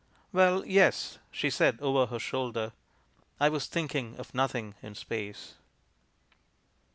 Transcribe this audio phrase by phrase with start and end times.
[0.31, 2.73] "Well, yes," she said over her shoulder:
[3.39, 5.53] "I was thinking of nothing in space."